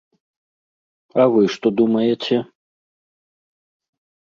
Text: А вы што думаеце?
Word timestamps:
А 1.23 1.27
вы 1.35 1.43
што 1.57 1.67
думаеце? 1.83 2.37